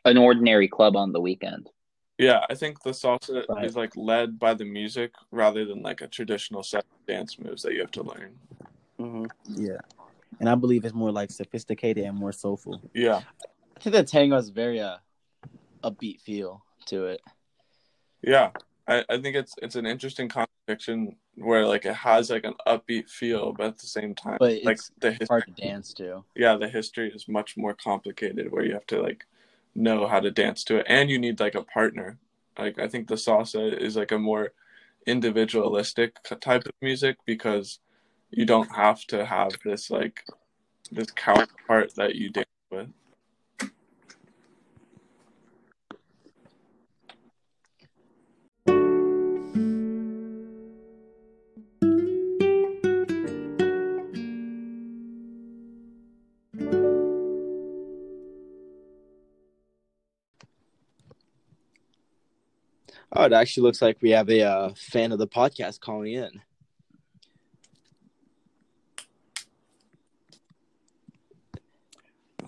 an 0.04 0.16
ordinary 0.16 0.68
club 0.68 0.96
on 0.96 1.12
the 1.12 1.20
weekend. 1.20 1.68
yeah 2.18 2.40
i 2.50 2.54
think 2.54 2.82
the 2.82 2.90
salsa 2.90 3.44
Right. 3.48 3.66
is 3.66 3.76
like 3.76 3.94
led 3.96 4.38
by 4.38 4.54
the 4.54 4.64
music 4.64 5.12
rather 5.30 5.64
than 5.64 5.82
like 5.82 6.00
a 6.00 6.08
traditional 6.08 6.62
set 6.62 6.84
of 6.84 7.06
dance 7.06 7.38
moves 7.38 7.62
that 7.62 7.74
you 7.74 7.80
have 7.80 7.90
to 7.92 8.02
learn 8.02 8.30
hmm 8.98 9.26
Yeah, 9.56 9.82
and 10.40 10.48
I 10.48 10.54
believe 10.54 10.84
it's 10.84 10.94
more 10.94 11.12
like 11.12 11.30
sophisticated 11.30 12.04
and 12.04 12.16
more 12.16 12.32
soulful. 12.32 12.80
yeah 12.94 13.22
I 13.76 13.80
think 13.80 13.94
the 13.94 14.02
tango 14.04 14.36
has 14.36 14.48
very 14.48 14.80
uh 14.80 14.96
upbeat 15.84 16.20
feel 16.20 16.64
to 16.86 17.06
it. 17.06 17.20
yeah 18.22 18.50
I, 18.86 19.04
I 19.08 19.20
think 19.20 19.36
it's 19.36 19.54
it's 19.62 19.76
an 19.76 19.86
interesting 19.86 20.28
contradiction 20.28 21.16
where 21.36 21.66
like 21.66 21.84
it 21.84 21.94
has 21.94 22.30
like 22.30 22.44
an 22.44 22.54
upbeat 22.66 23.08
feel 23.08 23.52
but 23.52 23.66
at 23.66 23.78
the 23.78 23.86
same 23.86 24.14
time 24.14 24.38
But 24.40 24.64
like 24.64 24.76
it's 24.78 24.90
the 25.00 25.10
history 25.12 25.26
hard 25.28 25.44
to 25.46 25.52
dance 25.52 25.92
to. 25.94 26.24
yeah 26.34 26.56
the 26.56 26.68
history 26.68 27.12
is 27.14 27.28
much 27.28 27.56
more 27.56 27.74
complicated 27.74 28.50
where 28.50 28.64
you 28.64 28.72
have 28.74 28.86
to 28.88 29.00
like 29.00 29.24
know 29.74 30.06
how 30.08 30.18
to 30.20 30.30
dance 30.30 30.64
to 30.64 30.78
it 30.78 30.86
and 30.88 31.08
you 31.10 31.18
need 31.18 31.38
like 31.38 31.54
a 31.54 31.62
partner 31.62 32.18
like 32.58 32.78
i 32.80 32.88
think 32.88 33.06
the 33.06 33.14
salsa 33.14 33.72
is 33.78 33.94
like 33.96 34.10
a 34.10 34.18
more 34.18 34.52
individualistic 35.06 36.16
type 36.40 36.66
of 36.66 36.72
music 36.82 37.16
because 37.26 37.78
you 38.30 38.44
don't 38.44 38.70
have 38.74 39.04
to 39.06 39.24
have 39.24 39.52
this 39.64 39.90
like 39.90 40.24
this 40.90 41.10
counterpart 41.10 41.94
that 41.96 42.14
you 42.14 42.30
dance 42.30 42.46
with 42.70 42.88
Oh, 63.10 63.24
it 63.24 63.32
actually 63.32 63.62
looks 63.62 63.80
like 63.80 63.96
we 64.02 64.10
have 64.10 64.28
a 64.28 64.42
uh, 64.42 64.74
fan 64.76 65.12
of 65.12 65.18
the 65.18 65.26
podcast 65.26 65.80
calling 65.80 66.12
in. 66.12 66.42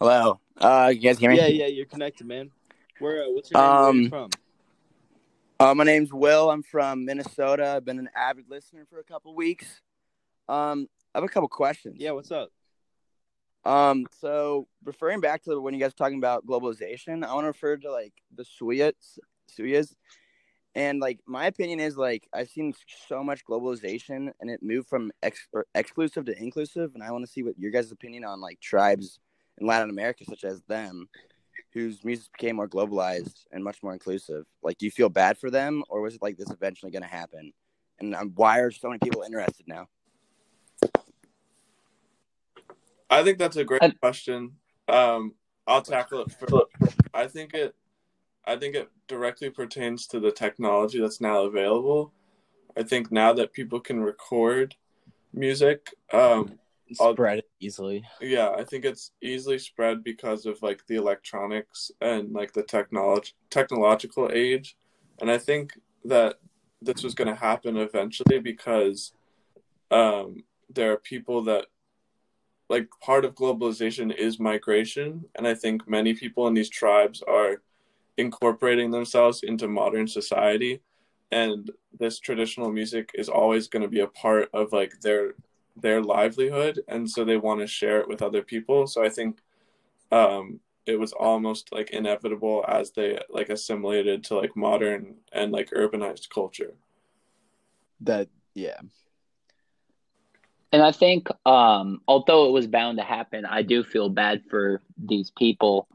Hello. 0.00 0.40
Uh, 0.56 0.90
you 0.94 0.98
guys 1.02 1.18
hear 1.18 1.30
me? 1.30 1.36
Yeah, 1.36 1.48
yeah, 1.48 1.66
you're 1.66 1.84
connected, 1.84 2.26
man. 2.26 2.50
Where? 3.00 3.24
Uh, 3.24 3.32
what's 3.32 3.50
your 3.50 3.60
name? 3.60 3.68
Where 3.70 3.82
are 3.82 3.92
you 3.92 4.04
Um, 4.04 4.08
from? 4.08 4.30
Uh, 5.60 5.74
my 5.74 5.84
name's 5.84 6.10
Will. 6.10 6.50
I'm 6.50 6.62
from 6.62 7.04
Minnesota. 7.04 7.74
I've 7.76 7.84
been 7.84 7.98
an 7.98 8.08
avid 8.16 8.46
listener 8.48 8.86
for 8.88 8.98
a 8.98 9.04
couple 9.04 9.34
weeks. 9.34 9.82
Um, 10.48 10.88
I 11.14 11.18
have 11.18 11.24
a 11.24 11.28
couple 11.28 11.50
questions. 11.50 11.96
Yeah, 11.98 12.12
what's 12.12 12.30
up? 12.30 12.48
Um, 13.66 14.06
so 14.22 14.68
referring 14.86 15.20
back 15.20 15.42
to 15.42 15.60
when 15.60 15.74
you 15.74 15.80
guys 15.80 15.90
were 15.90 16.02
talking 16.02 16.16
about 16.16 16.46
globalization, 16.46 17.22
I 17.22 17.34
want 17.34 17.44
to 17.44 17.48
refer 17.48 17.76
to 17.76 17.92
like 17.92 18.14
the 18.34 18.44
Suyas, 18.44 19.18
Suyas, 19.54 19.94
and 20.74 20.98
like 20.98 21.20
my 21.26 21.44
opinion 21.44 21.78
is 21.78 21.98
like 21.98 22.26
I've 22.32 22.48
seen 22.48 22.72
so 23.06 23.22
much 23.22 23.44
globalization 23.44 24.32
and 24.40 24.48
it 24.48 24.62
moved 24.62 24.88
from 24.88 25.12
ex- 25.22 25.46
exclusive 25.74 26.24
to 26.24 26.42
inclusive, 26.42 26.92
and 26.94 27.02
I 27.02 27.10
want 27.10 27.26
to 27.26 27.30
see 27.30 27.42
what 27.42 27.58
your 27.58 27.70
guys' 27.70 27.92
opinion 27.92 28.24
on 28.24 28.40
like 28.40 28.60
tribes 28.60 29.18
in 29.60 29.66
Latin 29.66 29.90
America, 29.90 30.24
such 30.24 30.44
as 30.44 30.62
them, 30.62 31.08
whose 31.72 32.02
music 32.04 32.32
became 32.32 32.56
more 32.56 32.68
globalized 32.68 33.44
and 33.52 33.62
much 33.62 33.82
more 33.82 33.92
inclusive. 33.92 34.44
Like, 34.62 34.78
do 34.78 34.86
you 34.86 34.90
feel 34.90 35.08
bad 35.08 35.38
for 35.38 35.50
them, 35.50 35.84
or 35.88 36.00
was 36.00 36.14
it 36.14 36.22
like 36.22 36.36
this 36.36 36.50
eventually 36.50 36.90
going 36.90 37.02
to 37.02 37.08
happen? 37.08 37.52
And 38.00 38.14
um, 38.14 38.32
why 38.34 38.58
are 38.60 38.70
so 38.70 38.88
many 38.88 38.98
people 38.98 39.22
interested 39.22 39.68
now? 39.68 39.88
i 43.10 43.24
think 43.24 43.38
that's 43.38 43.56
a 43.56 43.64
great 43.64 43.82
I- 43.82 43.90
question 43.90 44.52
um 44.88 45.34
i'll 45.66 45.82
tackle 45.82 46.22
it 46.22 46.30
first 46.30 46.52
i 47.12 47.26
think 47.26 47.54
it 47.54 47.74
i 48.44 48.54
think 48.56 48.76
it 48.76 48.88
directly 49.08 49.50
pertains 49.50 50.06
to 50.08 50.20
the 50.20 50.30
technology 50.30 51.00
that's 51.00 51.20
now 51.20 51.42
available 51.44 52.12
i 52.76 52.84
think 52.84 53.10
now 53.10 53.32
that 53.32 53.52
people 53.52 53.80
can 53.80 54.00
record 54.00 54.76
music 55.34 55.92
um 56.12 56.20
I'll- 56.20 56.50
Spread 56.92 57.42
easily. 57.60 58.04
Yeah, 58.20 58.50
I 58.50 58.64
think 58.64 58.84
it's 58.84 59.12
easily 59.22 59.58
spread 59.58 60.02
because 60.02 60.46
of 60.46 60.60
like 60.62 60.86
the 60.86 60.96
electronics 60.96 61.90
and 62.00 62.32
like 62.32 62.52
the 62.52 62.62
technology 62.62 63.32
technological 63.50 64.30
age. 64.32 64.76
And 65.20 65.30
I 65.30 65.38
think 65.38 65.72
that 66.04 66.36
this 66.82 67.02
was 67.02 67.14
going 67.14 67.28
to 67.28 67.34
happen 67.34 67.76
eventually 67.76 68.38
because 68.40 69.12
um 69.90 70.42
there 70.72 70.92
are 70.92 70.98
people 70.98 71.42
that 71.44 71.66
like 72.68 72.88
part 73.00 73.24
of 73.24 73.34
globalization 73.34 74.14
is 74.14 74.38
migration 74.38 75.24
and 75.36 75.46
I 75.46 75.54
think 75.54 75.88
many 75.88 76.14
people 76.14 76.46
in 76.46 76.54
these 76.54 76.70
tribes 76.70 77.22
are 77.26 77.62
incorporating 78.16 78.90
themselves 78.90 79.42
into 79.42 79.66
modern 79.66 80.06
society 80.06 80.80
and 81.32 81.70
this 81.98 82.18
traditional 82.18 82.72
music 82.72 83.10
is 83.14 83.28
always 83.28 83.68
going 83.68 83.82
to 83.82 83.88
be 83.88 84.00
a 84.00 84.06
part 84.06 84.48
of 84.52 84.72
like 84.72 84.92
their 85.02 85.34
their 85.82 86.02
livelihood 86.02 86.80
and 86.88 87.08
so 87.10 87.24
they 87.24 87.36
want 87.36 87.60
to 87.60 87.66
share 87.66 88.00
it 88.00 88.08
with 88.08 88.22
other 88.22 88.42
people 88.42 88.86
so 88.86 89.04
i 89.04 89.08
think 89.08 89.40
um 90.12 90.60
it 90.86 90.98
was 90.98 91.12
almost 91.12 91.72
like 91.72 91.90
inevitable 91.90 92.64
as 92.68 92.90
they 92.92 93.18
like 93.28 93.48
assimilated 93.50 94.24
to 94.24 94.34
like 94.36 94.56
modern 94.56 95.14
and 95.32 95.52
like 95.52 95.70
urbanized 95.70 96.28
culture 96.30 96.74
That 98.00 98.28
yeah. 98.54 98.80
And 100.72 100.82
I 100.82 100.92
think, 100.92 101.28
um, 101.46 102.00
although 102.06 102.48
it 102.48 102.52
was 102.52 102.66
bound 102.66 102.98
to 102.98 103.04
happen, 103.04 103.44
I 103.44 103.62
do 103.62 103.82
feel 103.82 104.08
bad 104.08 104.42
for 104.48 104.80
these 104.96 105.30
people 105.30 105.88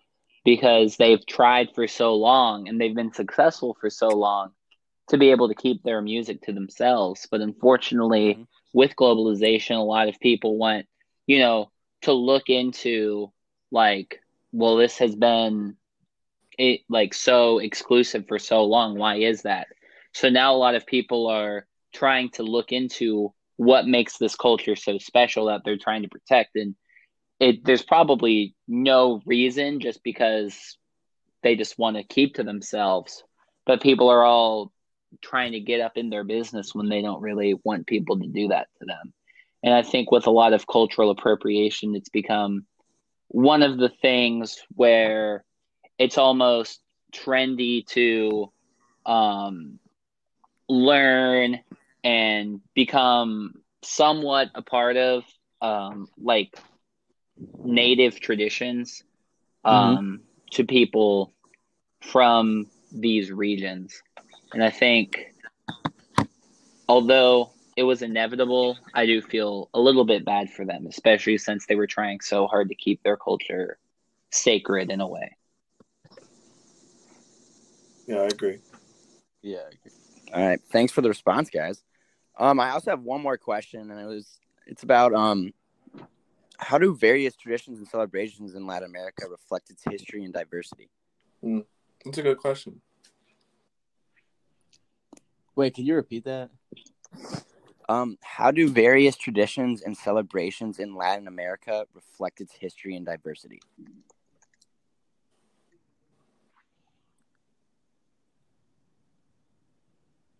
because 0.44 0.98
they've 0.98 1.26
tried 1.26 1.74
for 1.74 1.88
so 1.88 2.16
long 2.16 2.68
and 2.68 2.80
they've 2.80 2.96
been 2.96 3.14
successful 3.14 3.78
for 3.80 3.90
so 3.90 4.10
long 4.10 4.52
to 5.10 5.18
be 5.18 5.32
able 5.32 5.48
to 5.48 5.56
keep 5.56 5.84
their 5.84 6.02
music 6.02 6.42
to 6.44 6.54
themselves. 6.54 7.28
But 7.32 7.42
unfortunately, 7.42 8.36
Mhm. 8.36 8.48
With 8.76 8.96
globalization, 8.98 9.78
a 9.78 9.80
lot 9.80 10.10
of 10.10 10.20
people 10.20 10.58
want, 10.58 10.86
you 11.26 11.40
know, 11.40 11.72
to 12.02 12.12
look 12.12 12.50
into 12.50 13.32
like, 13.72 14.20
well, 14.52 14.76
this 14.76 14.98
has 14.98 15.16
been 15.16 15.78
it 16.58 16.82
like 16.90 17.14
so 17.14 17.60
exclusive 17.60 18.28
for 18.28 18.38
so 18.38 18.66
long. 18.66 18.98
Why 18.98 19.16
is 19.16 19.44
that? 19.44 19.68
So 20.14 20.30
now 20.30 20.54
a 20.54 20.58
lot 20.58 20.76
of 20.76 20.86
people 20.86 21.28
are 21.28 21.66
trying 21.94 22.32
to 22.32 22.44
look 22.44 22.74
into 22.74 23.34
what 23.56 23.88
makes 23.88 24.18
this 24.18 24.36
culture 24.36 24.76
so 24.76 24.98
special 24.98 25.46
that 25.46 25.62
they're 25.64 25.78
trying 25.78 26.04
to 26.04 26.10
protect 26.10 26.58
and 26.58 26.76
it 27.40 27.64
there's 27.64 27.84
probably 27.84 28.54
no 28.68 29.22
reason 29.26 29.80
just 29.80 30.04
because 30.04 30.78
they 31.44 31.56
just 31.56 31.80
want 31.80 31.96
to 31.96 32.04
keep 32.04 32.36
to 32.36 32.44
themselves 32.44 33.24
but 33.66 33.82
people 33.82 34.10
are 34.10 34.24
all 34.24 34.74
trying 35.22 35.54
to 35.54 35.60
get 35.60 35.82
up 35.82 35.98
in 35.98 36.10
their 36.10 36.24
business 36.24 36.74
when 36.74 36.90
they 36.90 37.02
don't 37.02 37.22
really 37.22 37.56
want 37.64 37.88
people 37.88 38.20
to 38.20 38.28
do 38.28 38.50
that 38.50 38.68
to 38.80 38.86
them 38.86 39.14
and 39.64 39.74
i 39.74 39.82
think 39.82 40.12
with 40.12 40.28
a 40.28 40.32
lot 40.32 40.54
of 40.54 40.68
cultural 40.68 41.10
appropriation 41.12 41.96
it's 41.96 42.10
become 42.10 42.66
one 43.30 43.64
of 43.64 43.78
the 43.78 43.90
things 43.90 44.62
where 44.76 45.44
it's 45.98 46.18
almost 46.18 46.82
trendy 47.14 47.86
to 47.88 48.52
um, 49.06 49.80
learn 50.68 51.60
and 52.04 52.62
become 52.74 53.54
somewhat 53.84 54.50
a 54.56 54.62
part 54.62 54.98
of 54.98 55.24
um, 55.62 56.08
like 56.18 56.56
native 57.64 58.20
traditions 58.20 59.04
um, 59.64 60.22
to 60.52 60.64
people 60.64 61.34
from 62.02 62.68
these 62.92 63.32
regions. 63.32 64.02
And 64.56 64.64
I 64.64 64.70
think, 64.70 65.34
although 66.88 67.52
it 67.76 67.84
was 67.84 68.02
inevitable, 68.02 68.78
I 68.94 69.06
do 69.06 69.22
feel 69.22 69.70
a 69.74 69.80
little 69.82 70.06
bit 70.06 70.24
bad 70.24 70.50
for 70.50 70.64
them, 70.64 70.88
especially 70.88 71.38
since 71.38 71.66
they 71.66 71.76
were 71.76 71.88
trying 71.88 72.22
so 72.22 72.48
hard 72.48 72.70
to 72.70 72.76
keep 72.76 73.04
their 73.04 73.18
culture 73.18 73.78
sacred 74.32 74.92
in 74.92 75.02
a 75.02 75.08
way. 75.08 75.36
yeah 78.08 78.22
i 78.22 78.28
agree 78.28 78.60
Yeah. 79.42 79.58
I 79.58 79.76
agree. 79.76 79.92
All 80.34 80.48
right. 80.48 80.62
Thanks 80.72 80.94
for 80.94 81.02
the 81.02 81.10
response, 81.10 81.50
guys. 81.50 81.84
Um, 82.40 82.60
I 82.62 82.70
also 82.70 82.92
have 82.92 83.02
one 83.02 83.22
more 83.22 83.38
question, 83.38 83.92
and 83.92 84.00
it 84.00 84.06
was 84.06 84.40
it's 84.68 84.84
about 84.84 85.14
um, 85.14 85.54
how 86.60 86.78
do 86.78 86.96
various 86.96 87.36
traditions 87.36 87.78
and 87.80 87.88
celebrations 87.88 88.56
in 88.56 88.66
Latin 88.66 88.90
America 88.90 89.26
reflect 89.30 89.70
its 89.70 89.84
history 89.84 90.24
and 90.24 90.34
diversity? 90.34 90.90
that's 92.06 92.18
a 92.20 92.22
good 92.22 92.38
question 92.38 92.82
Wait, 95.56 95.74
can 95.74 95.86
you 95.86 95.96
repeat 95.96 96.26
that? 96.26 96.50
Um, 97.88 98.18
how 98.22 98.52
do 98.52 98.68
various 98.68 99.16
traditions 99.16 99.82
and 99.82 99.96
celebrations 99.96 100.80
in 100.80 100.96
Latin 100.96 101.28
America 101.28 101.86
reflect 101.94 102.42
its 102.42 102.54
history 102.54 102.96
and 102.96 103.06
diversity? 103.06 103.62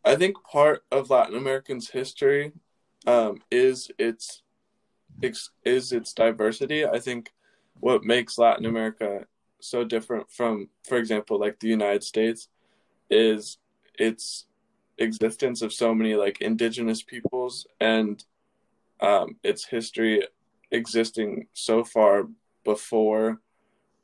I 0.04 0.16
think 0.16 0.44
part 0.44 0.84
of 0.92 1.10
Latin 1.10 1.36
Americans' 1.36 1.90
history 1.90 2.52
um, 3.08 3.42
is 3.50 3.90
its 3.98 4.42
is 5.22 5.92
its 5.92 6.14
diversity. 6.14 6.86
I 6.86 7.00
think 7.00 7.32
what 7.80 8.04
makes 8.04 8.38
Latin 8.38 8.66
America 8.66 9.26
so 9.62 9.84
different 9.84 10.30
from, 10.30 10.70
for 10.84 10.98
example, 10.98 11.40
like 11.40 11.60
the 11.60 11.68
United 11.68 12.04
States, 12.04 12.50
is 13.10 13.58
its 13.98 14.46
existence 14.98 15.62
of 15.62 15.74
so 15.74 15.94
many 15.94 16.16
like 16.16 16.42
indigenous 16.42 17.02
peoples 17.02 17.68
and 17.80 18.24
um, 19.02 19.36
its 19.44 19.66
history 19.66 20.26
existing 20.72 21.48
so 21.54 21.84
far 21.84 22.28
before 22.64 23.42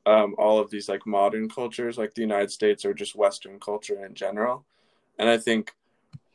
um, 0.06 0.36
all 0.38 0.60
of 0.60 0.70
these 0.70 0.90
like 0.90 1.06
modern 1.06 1.50
cultures 1.50 1.98
like 1.98 2.14
the 2.14 2.22
united 2.22 2.52
states 2.52 2.86
or 2.86 2.94
just 2.94 3.16
western 3.16 3.60
culture 3.60 4.06
in 4.06 4.14
general. 4.14 4.66
And 5.20 5.30
i 5.30 5.38
think 5.38 5.74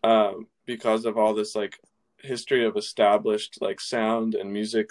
um, 0.05 0.47
because 0.67 1.05
of 1.05 1.19
all 1.19 1.35
this 1.35 1.55
like 1.55 1.81
history 2.19 2.65
of 2.65 2.77
established 2.77 3.59
like 3.61 3.81
sound 3.81 4.35
and 4.35 4.53
music 4.53 4.91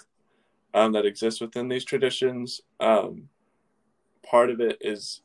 um, 0.73 0.91
that 0.91 1.05
exists 1.05 1.41
within 1.41 1.67
these 1.67 1.85
traditions 1.85 2.61
um, 2.79 3.29
part 4.23 4.49
of 4.49 4.59
it 4.59 4.77
is 4.81 5.21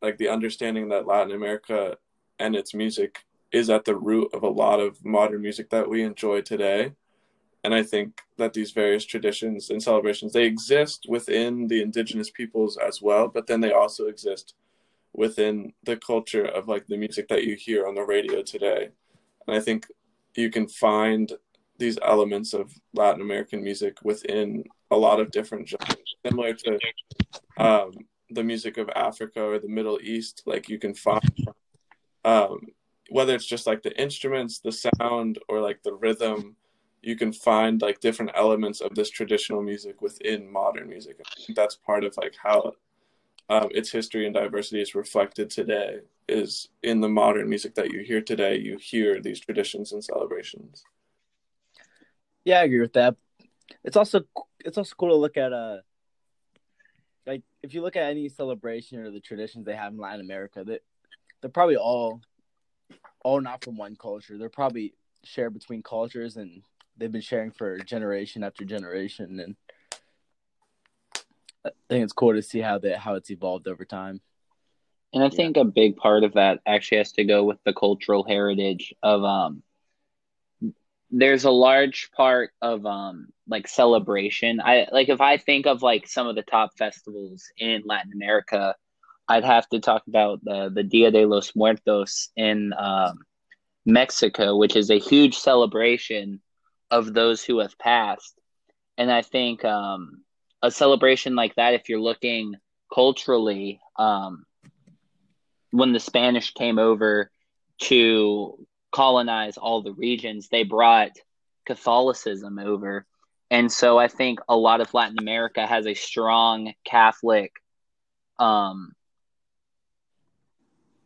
like 0.00 0.16
the 0.18 0.28
understanding 0.28 0.88
that 0.88 1.06
latin 1.06 1.32
america 1.32 1.96
and 2.38 2.54
its 2.54 2.74
music 2.74 3.24
is 3.52 3.70
at 3.70 3.84
the 3.84 3.96
root 3.96 4.28
of 4.34 4.42
a 4.42 4.48
lot 4.48 4.80
of 4.80 5.04
modern 5.04 5.42
music 5.42 5.70
that 5.70 5.88
we 5.88 6.02
enjoy 6.02 6.40
today. 6.40 6.92
And 7.64 7.74
i 7.74 7.82
think 7.82 8.20
that 8.36 8.54
these 8.54 8.70
various 8.70 9.04
traditions 9.04 9.68
and 9.70 9.82
celebrations 9.82 10.32
they 10.32 10.44
exist 10.44 11.06
within 11.08 11.66
the 11.66 11.82
indigenous 11.82 12.30
peoples 12.30 12.78
as 12.78 13.02
well 13.02 13.26
but 13.28 13.46
then 13.48 13.60
they 13.60 13.72
also 13.72 14.06
exist 14.06 14.54
within 15.12 15.72
the 15.82 15.96
culture 15.96 16.44
of 16.44 16.68
like 16.68 16.86
the 16.86 16.96
music 16.96 17.26
that 17.28 17.44
you 17.44 17.56
hear 17.56 17.86
on 17.86 17.94
the 17.96 18.02
radio 18.02 18.42
today. 18.42 18.90
And 19.46 19.56
i 19.56 19.60
think 19.60 19.86
you 20.36 20.50
can 20.50 20.68
find 20.68 21.32
these 21.78 21.98
elements 22.02 22.54
of 22.54 22.72
latin 22.94 23.20
american 23.20 23.62
music 23.62 23.96
within 24.04 24.64
a 24.92 24.96
lot 24.96 25.18
of 25.20 25.32
different 25.32 25.68
genres 25.68 26.14
similar 26.24 26.54
to 26.54 26.78
um, 27.58 27.90
the 28.30 28.44
music 28.44 28.76
of 28.76 28.88
africa 28.94 29.42
or 29.42 29.58
the 29.58 29.68
middle 29.68 29.98
east. 30.02 30.42
Like 30.46 30.68
you 30.68 30.78
can 30.78 30.94
find 30.94 31.22
um, 32.24 32.60
whether 33.10 33.34
it's 33.34 33.46
just 33.46 33.66
like 33.66 33.82
the 33.82 34.00
instruments, 34.00 34.58
the 34.58 34.72
sound, 34.72 35.38
or 35.48 35.60
like 35.60 35.82
the 35.82 35.94
rhythm, 35.94 36.56
you 37.02 37.16
can 37.16 37.32
find 37.32 37.80
like 37.80 38.00
different 38.00 38.32
elements 38.34 38.80
of 38.80 38.94
this 38.94 39.10
traditional 39.10 39.62
music 39.62 40.02
within 40.02 40.50
modern 40.50 40.88
music. 40.88 41.20
That's 41.54 41.76
part 41.76 42.04
of 42.04 42.16
like 42.16 42.34
how 42.42 42.72
um, 43.48 43.68
its 43.70 43.90
history 43.90 44.26
and 44.26 44.34
diversity 44.34 44.82
is 44.82 44.94
reflected 44.94 45.50
today. 45.50 46.00
Is 46.28 46.68
in 46.82 47.00
the 47.00 47.08
modern 47.08 47.48
music 47.48 47.74
that 47.76 47.90
you 47.90 48.00
hear 48.00 48.20
today, 48.20 48.58
you 48.58 48.76
hear 48.76 49.20
these 49.20 49.40
traditions 49.40 49.92
and 49.92 50.04
celebrations. 50.04 50.84
Yeah, 52.44 52.60
I 52.60 52.64
agree 52.64 52.80
with 52.80 52.92
that. 52.92 53.16
It's 53.84 53.96
also 53.96 54.22
it's 54.60 54.76
also 54.76 54.94
cool 54.98 55.08
to 55.08 55.14
look 55.14 55.38
at 55.38 55.52
uh 55.52 55.78
like 57.26 57.42
if 57.62 57.72
you 57.72 57.80
look 57.82 57.96
at 57.96 58.10
any 58.10 58.28
celebration 58.28 58.98
or 58.98 59.10
the 59.10 59.20
traditions 59.20 59.64
they 59.64 59.74
have 59.74 59.92
in 59.92 59.98
Latin 59.98 60.20
America, 60.20 60.64
that 60.64 60.80
they're 61.40 61.50
probably 61.50 61.76
all 61.76 62.20
all 63.24 63.40
not 63.40 63.64
from 63.64 63.76
one 63.76 63.96
culture. 63.96 64.38
They're 64.38 64.48
probably 64.48 64.94
shared 65.24 65.54
between 65.54 65.82
cultures 65.82 66.36
and 66.36 66.62
they've 66.96 67.12
been 67.12 67.20
sharing 67.20 67.50
for 67.50 67.78
generation 67.78 68.42
after 68.42 68.64
generation 68.64 69.40
and 69.40 69.56
I 71.64 71.70
think 71.88 72.04
it's 72.04 72.12
cool 72.12 72.34
to 72.34 72.42
see 72.42 72.60
how 72.60 72.78
that 72.78 72.98
how 72.98 73.14
it's 73.14 73.30
evolved 73.30 73.68
over 73.68 73.84
time. 73.84 74.20
And 75.12 75.24
I 75.24 75.28
think 75.28 75.56
yeah. 75.56 75.62
a 75.62 75.66
big 75.66 75.96
part 75.96 76.24
of 76.24 76.34
that 76.34 76.60
actually 76.66 76.98
has 76.98 77.12
to 77.12 77.24
go 77.24 77.44
with 77.44 77.58
the 77.64 77.72
cultural 77.72 78.24
heritage 78.24 78.94
of 79.02 79.24
um 79.24 79.62
there's 81.10 81.44
a 81.44 81.50
large 81.50 82.10
part 82.12 82.50
of 82.60 82.84
um 82.86 83.28
like 83.46 83.66
celebration. 83.66 84.60
I 84.60 84.86
like 84.92 85.08
if 85.08 85.20
I 85.20 85.36
think 85.36 85.66
of 85.66 85.82
like 85.82 86.06
some 86.06 86.26
of 86.26 86.36
the 86.36 86.42
top 86.42 86.76
festivals 86.76 87.50
in 87.56 87.82
Latin 87.84 88.12
America, 88.12 88.74
I'd 89.28 89.44
have 89.44 89.68
to 89.68 89.80
talk 89.80 90.02
about 90.06 90.42
the 90.42 90.70
the 90.72 90.82
Dia 90.82 91.10
de 91.10 91.26
los 91.26 91.54
Muertos 91.54 92.30
in 92.36 92.72
um, 92.72 93.18
Mexico, 93.84 94.56
which 94.56 94.76
is 94.76 94.90
a 94.90 94.98
huge 94.98 95.36
celebration 95.36 96.40
of 96.90 97.12
those 97.12 97.42
who 97.44 97.58
have 97.58 97.78
passed. 97.78 98.34
And 98.96 99.10
I 99.10 99.22
think 99.22 99.64
um, 99.64 100.22
a 100.62 100.70
celebration 100.70 101.34
like 101.34 101.54
that, 101.56 101.74
if 101.74 101.88
you're 101.88 102.00
looking 102.00 102.54
culturally, 102.92 103.80
um, 103.96 104.44
when 105.70 105.92
the 105.92 106.00
Spanish 106.00 106.52
came 106.52 106.78
over 106.78 107.30
to 107.82 108.66
colonize 108.90 109.56
all 109.56 109.82
the 109.82 109.92
regions, 109.92 110.48
they 110.48 110.64
brought 110.64 111.12
Catholicism 111.66 112.58
over. 112.58 113.06
And 113.50 113.70
so 113.70 113.98
I 113.98 114.08
think 114.08 114.40
a 114.48 114.56
lot 114.56 114.80
of 114.80 114.92
Latin 114.94 115.18
America 115.18 115.66
has 115.66 115.86
a 115.86 115.94
strong 115.94 116.72
Catholic 116.84 117.52
um, 118.38 118.92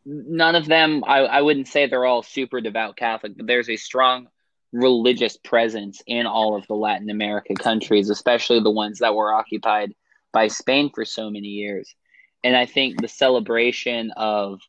none 0.05 0.55
of 0.55 0.65
them 0.65 1.03
I, 1.05 1.19
I 1.19 1.41
wouldn't 1.41 1.67
say 1.67 1.87
they're 1.87 2.05
all 2.05 2.23
super 2.23 2.61
devout 2.61 2.97
catholic 2.97 3.37
but 3.37 3.47
there's 3.47 3.69
a 3.69 3.77
strong 3.77 4.27
religious 4.71 5.37
presence 5.37 6.01
in 6.07 6.25
all 6.25 6.55
of 6.55 6.67
the 6.67 6.73
latin 6.73 7.09
america 7.09 7.53
countries 7.53 8.09
especially 8.09 8.59
the 8.59 8.71
ones 8.71 8.99
that 8.99 9.15
were 9.15 9.33
occupied 9.33 9.93
by 10.31 10.47
spain 10.47 10.89
for 10.93 11.05
so 11.05 11.29
many 11.29 11.47
years. 11.47 11.93
And 12.43 12.55
i 12.55 12.65
think 12.65 12.99
the 12.99 13.07
celebration 13.07 14.11
of 14.17 14.59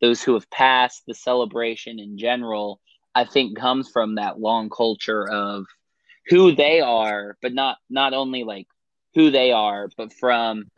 those 0.00 0.22
who 0.22 0.34
have 0.34 0.50
passed 0.50 1.04
the 1.06 1.14
celebration 1.14 1.98
in 1.98 2.18
general 2.18 2.80
i 3.14 3.24
think 3.24 3.58
comes 3.58 3.90
from 3.90 4.16
that 4.16 4.38
long 4.38 4.70
culture 4.70 5.28
of 5.28 5.64
who 6.28 6.54
they 6.54 6.80
are 6.80 7.36
but 7.42 7.52
not 7.52 7.78
not 7.90 8.12
only 8.12 8.44
like 8.44 8.68
who 9.14 9.30
they 9.30 9.50
are 9.50 9.88
but 9.96 10.12
from 10.12 10.70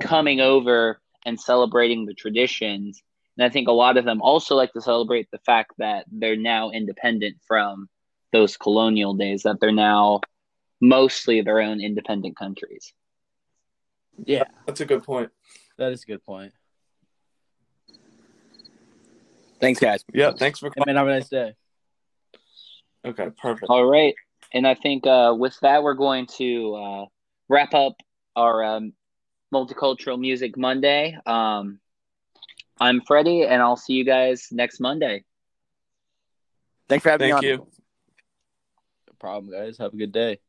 coming 0.00 0.40
over 0.40 1.00
and 1.24 1.40
celebrating 1.40 2.06
the 2.06 2.14
traditions 2.14 3.02
and 3.38 3.44
I 3.44 3.50
think 3.50 3.68
a 3.68 3.72
lot 3.72 3.96
of 3.96 4.04
them 4.04 4.20
also 4.20 4.56
like 4.56 4.72
to 4.72 4.80
celebrate 4.80 5.28
the 5.30 5.38
fact 5.38 5.72
that 5.78 6.04
they're 6.10 6.36
now 6.36 6.70
independent 6.70 7.36
from 7.46 7.88
those 8.32 8.56
colonial 8.56 9.14
days, 9.14 9.44
that 9.44 9.60
they're 9.60 9.70
now 9.70 10.20
mostly 10.80 11.40
their 11.40 11.60
own 11.60 11.80
independent 11.80 12.36
countries. 12.36 12.92
Yeah. 14.24 14.44
That's 14.66 14.80
a 14.80 14.84
good 14.84 15.04
point. 15.04 15.30
That 15.78 15.92
is 15.92 16.02
a 16.02 16.06
good 16.06 16.24
point. 16.24 16.52
Thanks, 19.60 19.78
guys. 19.78 20.04
Yeah, 20.12 20.32
thanks 20.36 20.58
for 20.58 20.70
coming. 20.70 20.94
Hey, 20.94 20.98
have 20.98 21.06
a 21.06 21.10
nice 21.10 21.28
day. 21.28 21.54
Okay, 23.04 23.28
perfect. 23.40 23.66
All 23.68 23.84
right. 23.84 24.14
And 24.52 24.66
I 24.66 24.74
think 24.74 25.06
uh, 25.06 25.34
with 25.36 25.56
that, 25.60 25.82
we're 25.84 25.94
going 25.94 26.26
to 26.38 26.74
uh, 26.74 27.04
wrap 27.48 27.74
up 27.74 27.94
our 28.34 28.64
um, 28.64 28.92
Multicultural 29.54 30.18
Music 30.18 30.56
Monday. 30.56 31.16
Um, 31.24 31.80
I'm 32.80 33.00
Freddie, 33.00 33.44
and 33.44 33.60
I'll 33.60 33.76
see 33.76 33.94
you 33.94 34.04
guys 34.04 34.48
next 34.50 34.80
Monday. 34.80 35.24
Thanks 36.88 37.02
for 37.02 37.10
having 37.10 37.30
Thank 37.32 37.42
me 37.42 37.52
on. 37.52 37.58
Thank 37.58 37.70
you. 37.70 37.80
No 39.08 39.14
problem, 39.18 39.52
guys. 39.52 39.78
Have 39.78 39.92
a 39.92 39.96
good 39.96 40.12
day. 40.12 40.40